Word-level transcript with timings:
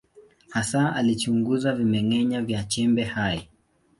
Hasa 0.53 0.95
alichunguza 0.95 1.69
vimeng’enya 1.79 2.39
vya 2.47 2.61
chembe 2.71 3.03
hai. 3.15 3.39